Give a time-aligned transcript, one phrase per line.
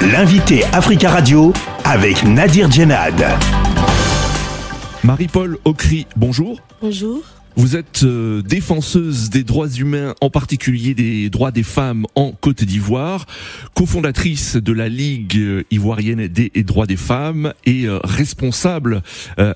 [0.00, 1.52] L'invité Africa Radio
[1.84, 3.20] avec Nadir Djenad.
[5.02, 6.60] Marie-Paul Ocry, bonjour.
[6.80, 7.20] Bonjour.
[7.58, 12.62] Vous êtes euh, défenseuse des droits humains, en particulier des droits des femmes en Côte
[12.62, 13.26] d'Ivoire,
[13.74, 19.02] cofondatrice de la Ligue euh, ivoirienne des droits des femmes et euh, responsable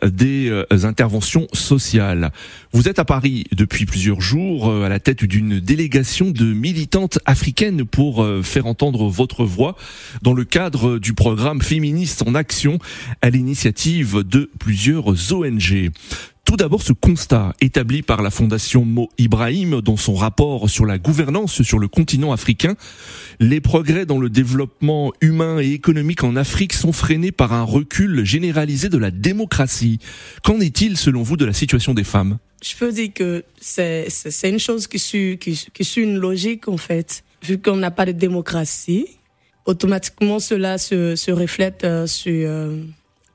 [0.02, 0.50] des
[0.82, 2.32] interventions sociales.
[2.72, 7.84] Vous êtes à Paris depuis plusieurs jours à la tête d'une délégation de militantes africaines
[7.84, 9.76] pour faire entendre votre voix
[10.22, 12.78] dans le cadre du programme Féministe en Action
[13.20, 15.90] à l'initiative de plusieurs ONG.
[16.52, 20.98] Tout d'abord, ce constat établi par la Fondation Mo Ibrahim dans son rapport sur la
[20.98, 22.74] gouvernance sur le continent africain,
[23.40, 28.26] les progrès dans le développement humain et économique en Afrique sont freinés par un recul
[28.26, 29.98] généralisé de la démocratie.
[30.42, 32.36] Qu'en est-il selon vous de la situation des femmes?
[32.62, 34.10] Je peux dire que c'est
[34.44, 35.38] une chose qui suit,
[35.96, 37.24] une logique en fait.
[37.42, 39.06] Vu qu'on n'a pas de démocratie,
[39.64, 42.76] automatiquement cela se, se reflète euh, sur euh,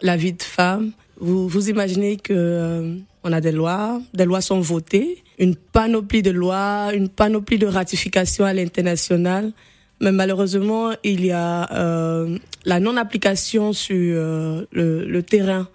[0.03, 4.59] la vie de femmes vous, imaginez que euh, on a des lois, des lois sont
[4.59, 9.51] votées, une panoplie de lois, une panoplie de ratifications à l'international,
[9.99, 15.67] mais malheureusement il y a euh, la non-application sur euh, le terrain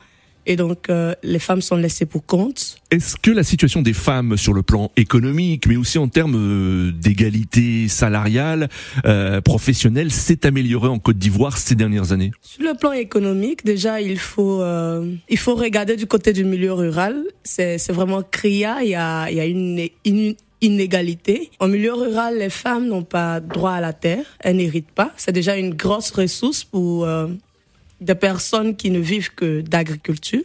[0.47, 2.77] et donc euh, les femmes sont laissées pour compte.
[2.91, 6.93] Est-ce que la situation des femmes sur le plan économique, mais aussi en termes euh,
[6.93, 8.69] d'égalité salariale,
[9.07, 12.33] euh, professionnelle, s'est améliorée en Côte d'Ivoire ces dernières années?
[12.43, 16.73] Sur le plan économique, déjà il faut euh, il faut regarder du côté du milieu
[16.73, 17.25] rural.
[17.45, 18.83] C'est c'est vraiment criard.
[18.83, 21.51] Il y a il y a une, une inégalité.
[21.61, 25.13] En milieu rural, les femmes n'ont pas droit à la terre, elles n'héritent pas.
[25.17, 27.07] C'est déjà une grosse ressource pour
[28.03, 30.43] des personnes qui ne vivent que d'agriculture.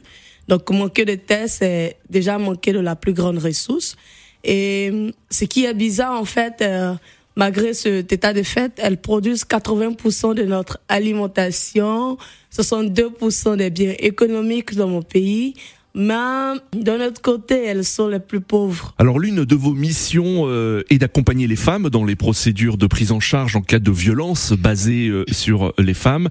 [0.47, 3.95] Donc, manquer de terre, c'est déjà manquer de la plus grande ressource.
[4.43, 6.93] Et euh, ce qui est bizarre, en fait, euh,
[7.35, 12.17] malgré cet état de fait, elles produisent 80% de notre alimentation,
[12.55, 15.53] 62% des biens économiques dans mon pays,
[15.97, 18.93] mais d'un autre côté, elles sont les plus pauvres.
[18.99, 23.11] Alors l'une de vos missions euh, est d'accompagner les femmes dans les procédures de prise
[23.11, 26.29] en charge en cas de violence basées euh, sur les femmes.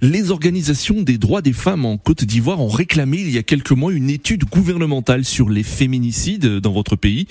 [0.00, 3.72] Les organisations des droits des femmes en Côte d'Ivoire ont réclamé il y a quelques
[3.72, 7.26] mois une étude gouvernementale sur les féminicides dans votre pays.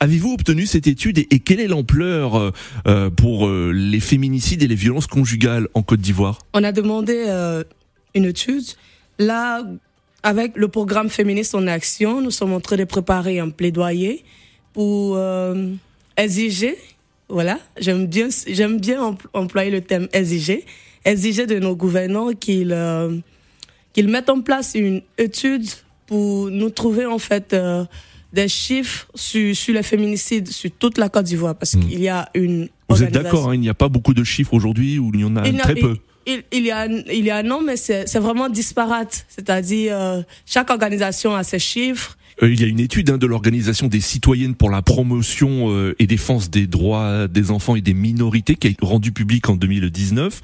[0.00, 2.52] Avez-vous obtenu cette étude et, quelle est l'ampleur
[2.88, 6.40] euh, pour les féminicides et les violences conjugales en Côte d'Ivoire?
[6.54, 7.24] On a demandé
[8.16, 8.64] une étude.
[9.20, 9.62] Là,
[10.24, 14.24] avec le programme Féministe en Action, nous sommes en train de préparer un plaidoyer
[14.72, 15.70] pour euh,
[16.16, 16.76] exiger,
[17.28, 20.64] voilà, j'aime bien, j'aime bien employer le terme exiger,
[21.04, 23.18] exiger de nos gouvernants qu'ils euh,
[23.92, 25.68] qu'ils mettent en place une étude
[26.06, 27.84] pour nous trouver en fait euh,
[28.32, 31.80] des chiffres sur, sur les féminicides sur toute la Côte d'Ivoire parce hmm.
[31.80, 32.70] qu'il y a une.
[32.88, 35.24] Vous êtes d'accord, hein, il n'y a pas beaucoup de chiffres aujourd'hui ou il y
[35.24, 38.48] en a très peu il, il, y a, il y a non, mais c'est vraiment
[38.48, 39.26] disparate.
[39.28, 42.16] C'est-à-dire, euh, chaque organisation a ses chiffres.
[42.42, 45.94] Euh, il y a une étude hein, de l'organisation des citoyennes pour la promotion euh,
[45.98, 49.56] et défense des droits des enfants et des minorités qui a été rendue publique en
[49.56, 50.40] 2019.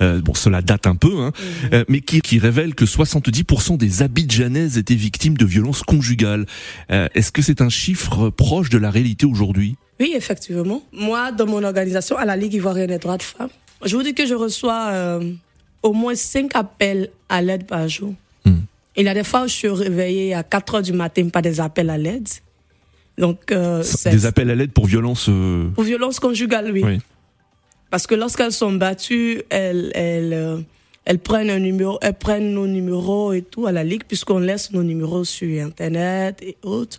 [0.00, 1.32] Euh, bon, cela date un peu, hein,
[1.72, 1.84] mhm.
[1.88, 6.46] mais qui, qui révèle que 70% des Abidjanaises étaient victimes de violences conjugales.
[6.88, 9.76] Est-ce que c'est un chiffre proche de la réalité aujourd'hui?
[10.00, 10.82] Oui, effectivement.
[10.92, 13.50] Moi, dans mon organisation, à la Ligue ivoirienne des droits de femmes,
[13.84, 15.32] je vous dis que je reçois euh,
[15.82, 18.14] au moins cinq appels à l'aide par jour.
[18.96, 21.42] Il y a des fois où je suis réveillée à 4 heures du matin, pas
[21.42, 22.28] des appels à l'aide.
[23.18, 25.28] Donc, euh, des appels à l'aide pour violence.
[25.28, 26.82] Euh, pour violence conjugale, oui.
[26.84, 27.00] oui.
[27.90, 30.64] Parce que lorsqu'elles sont battues, elles, elles,
[31.04, 34.72] elles prennent un numéro, elles prennent nos numéros et tout à la ligue, puisqu'on laisse
[34.72, 36.98] nos numéros sur Internet et autres.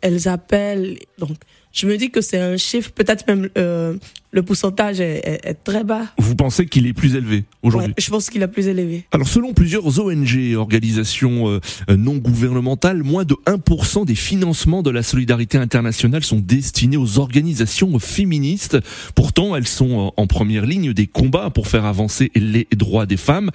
[0.00, 0.98] Elles appellent.
[1.18, 1.36] Donc,
[1.74, 3.96] je me dis que c'est un chiffre, peut-être même euh,
[4.30, 6.06] le pourcentage est, très bas.
[6.18, 7.94] Vous pensez qu'il est plus élevé aujourd'hui?
[7.98, 9.04] Je pense qu'il est plus élevé.
[9.10, 11.60] Alors selon plusieurs ONG, organisations euh,
[11.96, 17.98] non gouvernementales, moins de 1% des financements de la solidarité internationale sont destinés aux organisations
[17.98, 18.78] féministes.
[19.16, 23.50] Pourtant, elles sont en première ligne des combats pour faire avancer les droits des femmes.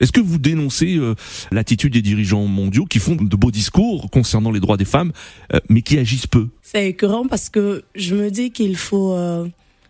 [0.00, 1.14] Est-ce que vous dénoncez euh,
[1.52, 5.12] l'attitude des dirigeants mondiaux qui font de beaux discours concernant les droits des femmes,
[5.52, 6.48] euh, mais qui agissent peu?
[6.62, 9.46] C'est écœurant parce que je me dis qu'il faut euh,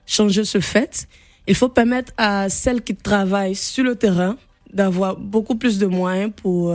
[0.06, 1.08] changer ce fait.
[1.46, 4.36] Il faut permettre à celles qui travaillent sur le terrain
[4.72, 6.74] d'avoir beaucoup plus de moyens pour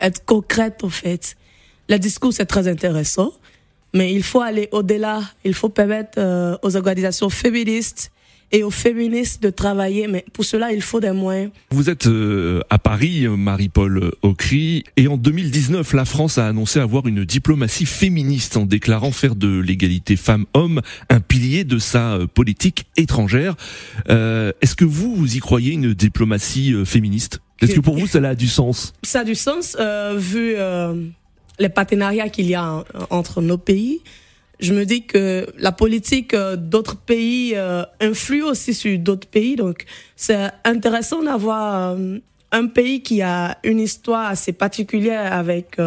[0.00, 1.36] être concrètes en fait.
[1.88, 3.32] Le discours c'est très intéressant,
[3.94, 5.22] mais il faut aller au-delà.
[5.44, 6.18] Il faut permettre
[6.62, 8.10] aux organisations féministes
[8.52, 11.50] et aux féministes de travailler, mais pour cela, il faut des moyens.
[11.70, 17.06] Vous êtes euh, à Paris, Marie-Paul Ocry, et en 2019, la France a annoncé avoir
[17.06, 22.86] une diplomatie féministe en déclarant faire de l'égalité femmes-hommes un pilier de sa euh, politique
[22.96, 23.56] étrangère.
[24.08, 27.40] Euh, Est-ce que vous, vous y croyez une diplomatie euh, féministe?
[27.60, 28.92] Est-ce que pour vous, cela a du sens?
[29.02, 29.78] Ça a du sens,
[30.16, 30.56] vu
[31.58, 34.02] les partenariats qu'il y a entre nos pays
[34.58, 39.56] je me dis que la politique euh, d'autres pays euh, influe aussi sur d'autres pays.
[39.56, 42.18] Donc, c'est intéressant d'avoir euh,
[42.52, 45.78] un pays qui a une histoire assez particulière avec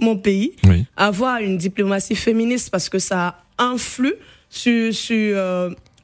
[0.00, 0.54] mon pays,
[0.96, 4.14] avoir une diplomatie féministe parce que ça influe
[4.48, 5.36] sur, sur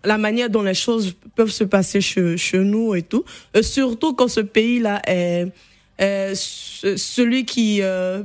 [0.04, 3.24] la manière dont les choses peuvent se passer chez, chez nous et tout.
[3.54, 5.46] Et surtout quand ce pays-là est,
[5.98, 7.80] est, celui qui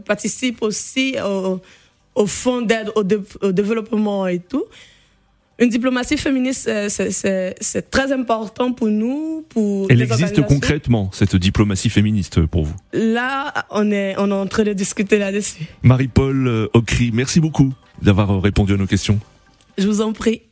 [0.06, 1.59] participe aussi au
[2.19, 3.04] au fond d'aide au,
[3.51, 4.66] développement et tout.
[5.57, 9.45] Une diplomatie féministe, c'est très important pour nous.
[9.50, 12.75] Pour Elle existe concrètement, cette diplomatie féministe, pour vous?
[12.94, 15.66] Là, on est, on est en train de discuter là-dessus.
[15.81, 19.19] Marie-Paul euh, Ocry, merci beaucoup d'avoir répondu à nos questions.
[19.77, 20.44] Je vous en prie.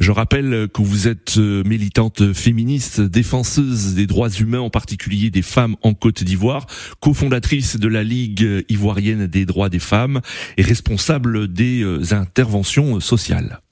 [0.00, 5.42] Je rappelle que vous êtes euh, militante féministe, défenseuse des droits humains, en particulier des
[5.42, 6.66] femmes en Côte d'Ivoire,
[7.00, 10.20] cofondatrice de la Ligue ivoirienne des droits des femmes
[10.56, 13.60] et responsable des euh, interventions sociales.